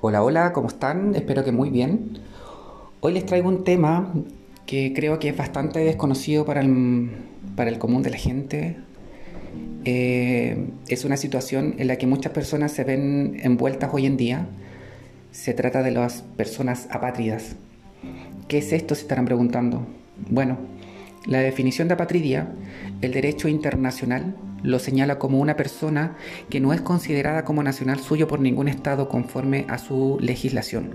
Hola, 0.00 0.22
hola, 0.22 0.52
¿cómo 0.52 0.68
están? 0.68 1.16
Espero 1.16 1.42
que 1.42 1.50
muy 1.50 1.70
bien. 1.70 2.20
Hoy 3.00 3.14
les 3.14 3.26
traigo 3.26 3.48
un 3.48 3.64
tema 3.64 4.14
que 4.64 4.92
creo 4.94 5.18
que 5.18 5.30
es 5.30 5.36
bastante 5.36 5.80
desconocido 5.80 6.44
para 6.44 6.60
el, 6.60 7.10
para 7.56 7.68
el 7.68 7.80
común 7.80 8.04
de 8.04 8.10
la 8.10 8.16
gente. 8.16 8.76
Eh, 9.84 10.68
es 10.86 11.04
una 11.04 11.16
situación 11.16 11.74
en 11.78 11.88
la 11.88 11.96
que 11.96 12.06
muchas 12.06 12.30
personas 12.30 12.70
se 12.70 12.84
ven 12.84 13.40
envueltas 13.42 13.90
hoy 13.92 14.06
en 14.06 14.16
día. 14.16 14.46
Se 15.32 15.52
trata 15.52 15.82
de 15.82 15.90
las 15.90 16.22
personas 16.22 16.86
apátridas. 16.92 17.56
¿Qué 18.46 18.58
es 18.58 18.72
esto? 18.72 18.94
Se 18.94 19.00
estarán 19.00 19.24
preguntando. 19.24 19.84
Bueno, 20.30 20.58
la 21.26 21.40
definición 21.40 21.88
de 21.88 21.94
apatridia, 21.94 22.52
el 23.02 23.10
derecho 23.10 23.48
internacional, 23.48 24.36
lo 24.62 24.78
señala 24.78 25.18
como 25.18 25.38
una 25.38 25.56
persona 25.56 26.16
que 26.50 26.60
no 26.60 26.72
es 26.72 26.80
considerada 26.80 27.44
como 27.44 27.62
nacional 27.62 28.00
suyo 28.00 28.28
por 28.28 28.40
ningún 28.40 28.68
Estado 28.68 29.08
conforme 29.08 29.66
a 29.68 29.78
su 29.78 30.18
legislación. 30.20 30.94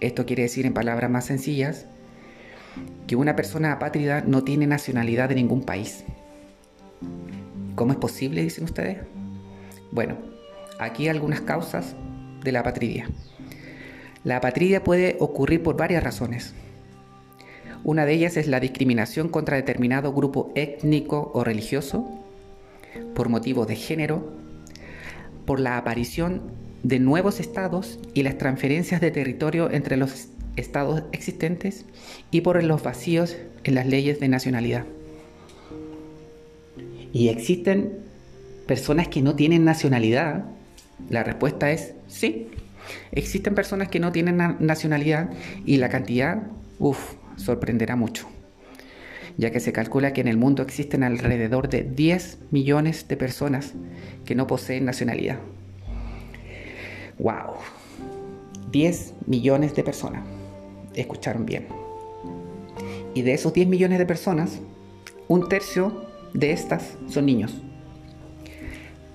Esto 0.00 0.26
quiere 0.26 0.42
decir, 0.42 0.66
en 0.66 0.74
palabras 0.74 1.10
más 1.10 1.26
sencillas, 1.26 1.86
que 3.06 3.16
una 3.16 3.36
persona 3.36 3.72
apátrida 3.72 4.22
no 4.26 4.42
tiene 4.42 4.66
nacionalidad 4.66 5.28
de 5.28 5.34
ningún 5.36 5.62
país. 5.62 6.04
¿Cómo 7.74 7.92
es 7.92 7.98
posible, 7.98 8.42
dicen 8.42 8.64
ustedes? 8.64 8.98
Bueno, 9.90 10.16
aquí 10.78 11.08
algunas 11.08 11.42
causas 11.42 11.94
de 12.42 12.52
la 12.52 12.60
apatridia. 12.60 13.08
La 14.24 14.38
apatridia 14.38 14.82
puede 14.82 15.16
ocurrir 15.20 15.62
por 15.62 15.76
varias 15.76 16.02
razones. 16.02 16.54
Una 17.84 18.06
de 18.06 18.14
ellas 18.14 18.36
es 18.36 18.46
la 18.46 18.60
discriminación 18.60 19.28
contra 19.28 19.56
determinado 19.56 20.12
grupo 20.12 20.52
étnico 20.54 21.32
o 21.34 21.42
religioso, 21.42 22.21
por 23.14 23.28
motivos 23.28 23.66
de 23.66 23.76
género, 23.76 24.32
por 25.46 25.60
la 25.60 25.76
aparición 25.76 26.42
de 26.82 26.98
nuevos 26.98 27.40
estados 27.40 27.98
y 28.14 28.22
las 28.22 28.38
transferencias 28.38 29.00
de 29.00 29.10
territorio 29.10 29.70
entre 29.70 29.96
los 29.96 30.28
estados 30.56 31.04
existentes 31.12 31.84
y 32.30 32.40
por 32.42 32.62
los 32.62 32.82
vacíos 32.82 33.36
en 33.64 33.74
las 33.74 33.86
leyes 33.86 34.20
de 34.20 34.28
nacionalidad. 34.28 34.84
¿Y 37.12 37.28
existen 37.28 37.98
personas 38.66 39.08
que 39.08 39.22
no 39.22 39.36
tienen 39.36 39.64
nacionalidad? 39.64 40.44
La 41.10 41.22
respuesta 41.22 41.70
es 41.70 41.94
sí. 42.08 42.48
Existen 43.12 43.54
personas 43.54 43.88
que 43.88 44.00
no 44.00 44.12
tienen 44.12 44.36
nacionalidad 44.58 45.30
y 45.64 45.76
la 45.76 45.88
cantidad, 45.88 46.42
uff, 46.78 47.14
sorprenderá 47.36 47.96
mucho, 47.96 48.28
ya 49.36 49.50
que 49.50 49.60
se 49.60 49.72
calcula 49.72 50.12
que 50.12 50.20
en 50.20 50.28
el 50.28 50.36
mundo 50.36 50.62
existen 50.62 51.04
alrededor 51.04 51.68
de 51.68 51.82
10 51.82 52.38
millones 52.50 53.06
de 53.08 53.16
personas 53.16 53.72
que 54.24 54.34
no 54.34 54.46
poseen 54.46 54.84
nacionalidad. 54.84 55.38
¡Wow! 57.18 57.54
10 58.70 59.14
millones 59.26 59.74
de 59.74 59.84
personas. 59.84 60.24
Escucharon 60.94 61.46
bien. 61.46 61.66
Y 63.14 63.22
de 63.22 63.34
esos 63.34 63.52
10 63.52 63.68
millones 63.68 63.98
de 63.98 64.06
personas, 64.06 64.60
un 65.28 65.48
tercio 65.48 66.06
de 66.32 66.52
estas 66.52 66.96
son 67.08 67.26
niños. 67.26 67.62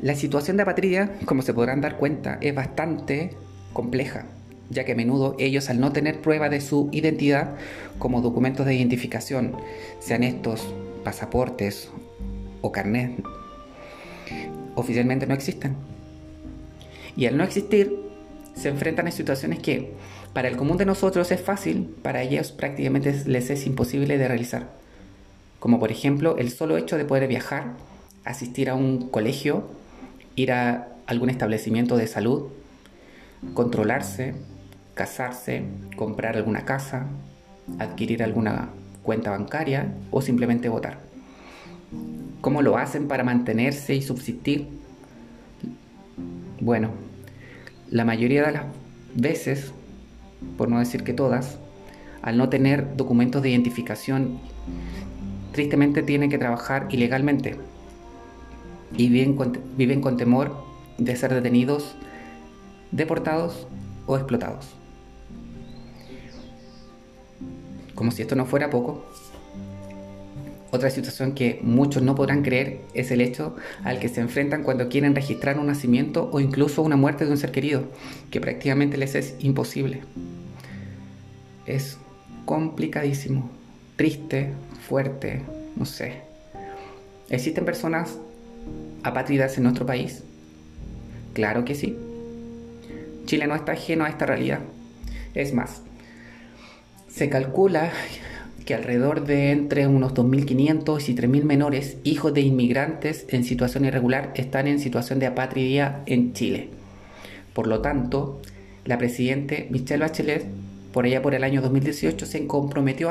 La 0.00 0.14
situación 0.14 0.56
de 0.58 0.64
apatría, 0.64 1.18
como 1.24 1.40
se 1.40 1.54
podrán 1.54 1.80
dar 1.80 1.96
cuenta, 1.96 2.38
es 2.42 2.54
bastante 2.54 3.30
compleja 3.72 4.26
ya 4.70 4.84
que 4.84 4.92
a 4.92 4.96
menudo 4.96 5.36
ellos 5.38 5.70
al 5.70 5.80
no 5.80 5.92
tener 5.92 6.20
prueba 6.20 6.48
de 6.48 6.60
su 6.60 6.88
identidad 6.92 7.54
como 7.98 8.20
documentos 8.20 8.66
de 8.66 8.74
identificación, 8.74 9.56
sean 10.00 10.22
estos 10.22 10.66
pasaportes 11.04 11.90
o 12.60 12.72
carnet, 12.72 13.22
oficialmente 14.74 15.26
no 15.26 15.34
existen. 15.34 15.76
Y 17.16 17.26
al 17.26 17.36
no 17.36 17.44
existir, 17.44 17.96
se 18.54 18.68
enfrentan 18.68 19.06
a 19.06 19.10
situaciones 19.10 19.58
que 19.60 19.92
para 20.32 20.48
el 20.48 20.56
común 20.56 20.76
de 20.76 20.84
nosotros 20.84 21.30
es 21.32 21.40
fácil, 21.40 21.94
para 22.02 22.22
ellos 22.22 22.52
prácticamente 22.52 23.22
les 23.26 23.50
es 23.50 23.66
imposible 23.66 24.18
de 24.18 24.28
realizar. 24.28 24.68
Como 25.58 25.78
por 25.78 25.90
ejemplo 25.90 26.36
el 26.38 26.50
solo 26.50 26.76
hecho 26.76 26.98
de 26.98 27.04
poder 27.04 27.26
viajar, 27.28 27.72
asistir 28.24 28.68
a 28.68 28.74
un 28.74 29.08
colegio, 29.08 29.64
ir 30.34 30.52
a 30.52 30.88
algún 31.06 31.30
establecimiento 31.30 31.96
de 31.96 32.06
salud, 32.06 32.48
controlarse, 33.54 34.34
casarse, 34.96 35.62
comprar 35.94 36.36
alguna 36.36 36.64
casa, 36.64 37.06
adquirir 37.78 38.22
alguna 38.22 38.70
cuenta 39.02 39.30
bancaria 39.30 39.92
o 40.10 40.22
simplemente 40.22 40.70
votar. 40.70 40.98
¿Cómo 42.40 42.62
lo 42.62 42.78
hacen 42.78 43.06
para 43.06 43.22
mantenerse 43.22 43.94
y 43.94 44.00
subsistir? 44.00 44.68
Bueno, 46.60 46.90
la 47.90 48.06
mayoría 48.06 48.46
de 48.46 48.52
las 48.52 48.64
veces, 49.14 49.72
por 50.56 50.70
no 50.70 50.78
decir 50.78 51.04
que 51.04 51.12
todas, 51.12 51.58
al 52.22 52.38
no 52.38 52.48
tener 52.48 52.96
documentos 52.96 53.42
de 53.42 53.50
identificación, 53.50 54.38
tristemente 55.52 56.02
tienen 56.02 56.30
que 56.30 56.38
trabajar 56.38 56.88
ilegalmente 56.90 57.56
y 58.96 59.10
viven 59.10 59.36
con, 59.36 59.58
viven 59.76 60.00
con 60.00 60.16
temor 60.16 60.64
de 60.96 61.14
ser 61.16 61.34
detenidos, 61.34 61.96
deportados 62.92 63.66
o 64.06 64.16
explotados. 64.16 64.74
Como 67.96 68.12
si 68.12 68.22
esto 68.22 68.36
no 68.36 68.46
fuera 68.46 68.70
poco, 68.70 69.04
otra 70.70 70.90
situación 70.90 71.32
que 71.32 71.58
muchos 71.62 72.02
no 72.02 72.14
podrán 72.14 72.42
creer 72.42 72.80
es 72.92 73.10
el 73.10 73.22
hecho 73.22 73.56
al 73.82 73.98
que 73.98 74.08
se 74.08 74.20
enfrentan 74.20 74.62
cuando 74.62 74.88
quieren 74.88 75.14
registrar 75.14 75.58
un 75.58 75.66
nacimiento 75.66 76.28
o 76.32 76.38
incluso 76.38 76.82
una 76.82 76.96
muerte 76.96 77.24
de 77.24 77.30
un 77.30 77.38
ser 77.38 77.50
querido, 77.50 77.84
que 78.30 78.40
prácticamente 78.40 78.98
les 78.98 79.14
es 79.14 79.34
imposible. 79.38 80.02
Es 81.66 81.96
complicadísimo, 82.44 83.50
triste, 83.96 84.52
fuerte, 84.86 85.42
no 85.76 85.86
sé. 85.86 86.20
¿Existen 87.30 87.64
personas 87.64 88.18
apátridas 89.02 89.56
en 89.56 89.64
nuestro 89.64 89.86
país? 89.86 90.22
Claro 91.32 91.64
que 91.64 91.74
sí. 91.74 91.96
Chile 93.24 93.46
no 93.46 93.54
está 93.54 93.72
ajeno 93.72 94.04
a 94.04 94.08
esta 94.08 94.26
realidad. 94.26 94.60
Es 95.34 95.54
más, 95.54 95.82
se 97.16 97.30
calcula 97.30 97.92
que 98.66 98.74
alrededor 98.74 99.24
de 99.24 99.50
entre 99.50 99.86
unos 99.86 100.12
2.500 100.12 101.08
y 101.08 101.14
3.000 101.14 101.44
menores, 101.44 101.96
hijos 102.04 102.34
de 102.34 102.42
inmigrantes 102.42 103.24
en 103.30 103.42
situación 103.42 103.86
irregular, 103.86 104.32
están 104.34 104.66
en 104.66 104.78
situación 104.78 105.18
de 105.18 105.26
apatría 105.26 106.02
en 106.04 106.34
Chile. 106.34 106.68
Por 107.54 107.68
lo 107.68 107.80
tanto, 107.80 108.42
la 108.84 108.98
presidente 108.98 109.66
Michelle 109.70 110.02
Bachelet, 110.02 110.44
por 110.92 111.06
allá 111.06 111.22
por 111.22 111.34
el 111.34 111.42
año 111.42 111.62
2018, 111.62 112.26
se 112.26 112.46
comprometió 112.46 113.08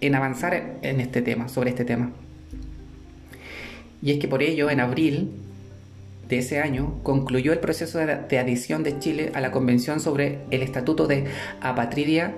en 0.00 0.14
avanzar 0.14 0.78
en 0.82 1.00
este 1.00 1.20
tema, 1.20 1.48
sobre 1.48 1.70
este 1.70 1.84
tema. 1.84 2.12
Y 4.02 4.12
es 4.12 4.18
que 4.20 4.28
por 4.28 4.44
ello, 4.44 4.70
en 4.70 4.78
abril 4.78 5.32
de 6.28 6.38
ese 6.38 6.60
año, 6.60 7.00
concluyó 7.02 7.52
el 7.52 7.58
proceso 7.58 7.98
de 7.98 8.38
adición 8.38 8.84
de 8.84 9.00
Chile 9.00 9.32
a 9.34 9.40
la 9.40 9.50
Convención 9.50 9.98
sobre 9.98 10.38
el 10.52 10.62
Estatuto 10.62 11.08
de 11.08 11.24
Apatridia 11.60 12.34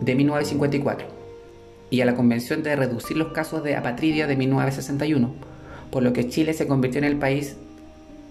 de 0.00 0.14
1954 0.14 1.06
y 1.90 2.00
a 2.00 2.06
la 2.06 2.14
Convención 2.14 2.62
de 2.62 2.76
Reducir 2.76 3.16
los 3.16 3.32
Casos 3.32 3.62
de 3.62 3.76
Apatridia 3.76 4.26
de 4.26 4.36
1961, 4.36 5.32
por 5.90 6.02
lo 6.02 6.12
que 6.12 6.28
Chile 6.28 6.52
se 6.52 6.66
convirtió 6.66 6.98
en 6.98 7.04
el 7.04 7.16
país 7.16 7.56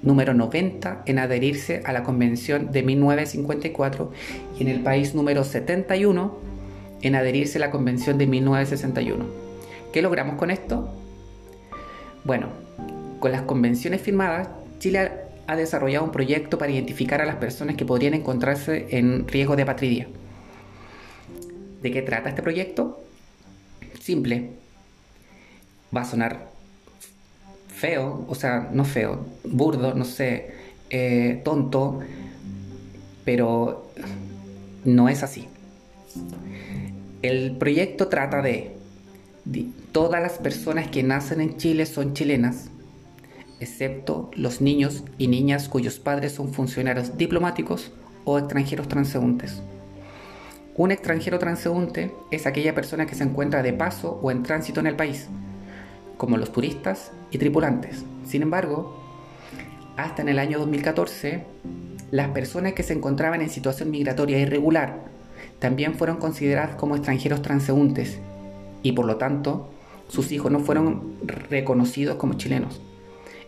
número 0.02 0.34
90 0.34 1.04
en 1.06 1.20
adherirse 1.20 1.82
a 1.86 1.94
la 1.94 2.04
Convención 2.04 2.72
de 2.72 2.84
1954 2.84 4.12
y 4.60 4.64
en 4.64 4.68
el 4.68 4.82
país 4.82 5.16
número 5.16 5.44
71 5.44 6.38
en 7.02 7.16
adherirse 7.16 7.58
a 7.58 7.62
la 7.62 7.72
Convención 7.72 8.18
de 8.18 8.28
1961. 8.28 9.26
¿Qué 9.94 10.02
logramos 10.02 10.36
con 10.36 10.52
esto? 10.52 10.90
Bueno, 12.26 12.48
con 13.20 13.32
las 13.32 13.44
convenciones 13.44 14.02
firmadas, 14.02 14.50
Chile 14.80 15.12
ha 15.48 15.56
desarrollado 15.56 16.06
un 16.06 16.12
proyecto 16.12 16.58
para 16.58 16.72
identificar 16.72 17.22
a 17.22 17.26
las 17.26 17.36
personas 17.36 17.76
que 17.76 17.86
podrían 17.86 18.14
encontrarse 18.14 18.88
en 18.90 19.28
riesgo 19.28 19.56
de 19.56 19.64
apatridia 19.64 20.08
¿De 21.84 21.92
qué 21.92 22.02
trata 22.02 22.30
este 22.30 22.42
proyecto? 22.42 23.04
Simple. 24.00 24.52
Va 25.96 26.02
a 26.02 26.06
sonar 26.06 26.50
feo, 27.68 28.26
o 28.30 28.36
sea, 28.36 28.70
no 28.72 28.86
feo, 28.86 29.26
burdo, 29.44 29.94
no 29.94 30.06
sé, 30.06 30.54
eh, 30.90 31.42
tonto, 31.44 32.00
pero 33.26 33.92
no 34.86 35.10
es 35.10 35.24
así. 35.24 35.50
El 37.22 37.58
proyecto 37.58 38.08
trata 38.08 38.42
de, 38.42 38.78
de, 39.44 39.68
todas 39.92 40.22
las 40.22 40.38
personas 40.38 40.88
que 40.88 41.04
nacen 41.04 41.42
en 41.42 41.58
Chile 41.58 41.86
son 41.86 42.14
chilenas, 42.14 42.70
excepto 43.60 44.32
los 44.36 44.62
niños 44.62 45.04
y 45.18 45.28
niñas 45.28 45.68
cuyos 45.68 46.00
padres 46.00 46.32
son 46.32 46.54
funcionarios 46.54 47.18
diplomáticos 47.18 47.92
o 48.24 48.40
extranjeros 48.40 48.88
transeúntes. 48.88 49.62
Un 50.76 50.92
extranjero 50.92 51.38
transeúnte 51.38 52.16
es 52.32 52.48
aquella 52.48 52.74
persona 52.74 53.06
que 53.06 53.14
se 53.14 53.24
encuentra 53.24 53.62
de 53.62 53.74
paso 53.74 54.20
o 54.24 54.32
en 54.32 54.42
tránsito 54.42 54.80
en 54.80 54.88
el 54.88 54.96
país, 54.96 55.28
como 56.18 56.36
los 56.38 56.52
turistas 56.52 57.12
y 57.30 57.38
tripulantes. 57.38 58.04
Sin 58.26 58.42
embargo, 58.42 59.00
hasta 59.98 60.24
en 60.24 60.30
el 60.30 60.40
año 60.40 60.58
2014, 60.58 61.44
las 62.10 62.30
personas 62.30 62.74
que 62.74 62.82
se 62.82 62.94
encontraban 62.94 63.42
en 63.42 63.52
situación 63.52 63.92
migratoria 63.92 64.40
irregular 64.40 65.04
también 65.60 65.94
fueron 65.94 66.18
consideradas 66.18 66.76
como 66.76 66.96
extranjeros 66.96 67.44
transeúntes 67.44 68.18
y 68.82 68.94
por 68.94 69.06
lo 69.06 69.18
tanto 69.18 69.70
sus 70.08 70.32
hijos 70.32 70.52
no 70.52 70.60
fueron 70.60 71.18
reconocidos 71.52 72.16
como 72.16 72.34
chilenos. 72.34 72.82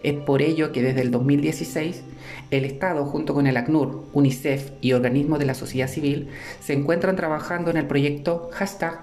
Es 0.05 0.13
por 0.13 0.43
ello 0.43 0.71
que 0.71 0.83
desde 0.83 1.01
el 1.01 1.09
2016 1.09 2.03
el 2.51 2.63
Estado 2.63 3.05
junto 3.05 3.33
con 3.33 3.47
el 3.47 3.57
ACNUR, 3.57 4.05
UNICEF 4.13 4.69
y 4.79 4.93
organismos 4.93 5.39
de 5.39 5.47
la 5.47 5.55
sociedad 5.55 5.87
civil 5.87 6.27
se 6.59 6.73
encuentran 6.73 7.15
trabajando 7.15 7.71
en 7.71 7.77
el 7.77 7.87
proyecto 7.87 8.51
hashtag 8.53 8.99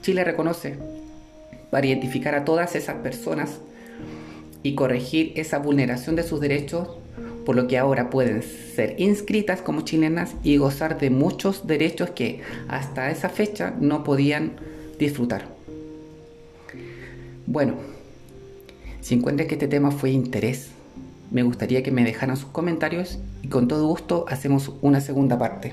Chile 0.00 0.22
Reconoce 0.22 0.78
para 1.72 1.88
identificar 1.88 2.36
a 2.36 2.44
todas 2.44 2.76
esas 2.76 2.98
personas 2.98 3.58
y 4.62 4.76
corregir 4.76 5.32
esa 5.34 5.58
vulneración 5.58 6.14
de 6.14 6.22
sus 6.22 6.38
derechos, 6.38 6.88
por 7.44 7.56
lo 7.56 7.66
que 7.66 7.76
ahora 7.76 8.08
pueden 8.08 8.44
ser 8.44 8.94
inscritas 9.00 9.60
como 9.60 9.80
chilenas 9.80 10.36
y 10.44 10.56
gozar 10.56 11.00
de 11.00 11.10
muchos 11.10 11.66
derechos 11.66 12.10
que 12.10 12.42
hasta 12.68 13.10
esa 13.10 13.28
fecha 13.28 13.74
no 13.80 14.04
podían 14.04 14.52
disfrutar. 15.00 15.48
Bueno, 17.44 17.97
si 19.08 19.14
encuentran 19.14 19.48
que 19.48 19.54
este 19.54 19.68
tema 19.68 19.90
fue 19.90 20.10
de 20.10 20.16
interés, 20.16 20.68
me 21.30 21.42
gustaría 21.42 21.82
que 21.82 21.90
me 21.90 22.04
dejaran 22.04 22.36
sus 22.36 22.50
comentarios 22.50 23.18
y 23.40 23.48
con 23.48 23.66
todo 23.66 23.86
gusto 23.86 24.26
hacemos 24.28 24.70
una 24.82 25.00
segunda 25.00 25.38
parte. 25.38 25.72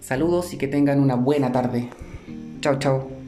Saludos 0.00 0.54
y 0.54 0.56
que 0.56 0.68
tengan 0.68 1.00
una 1.00 1.16
buena 1.16 1.50
tarde. 1.50 1.88
Chao, 2.60 2.78
chao. 2.78 3.19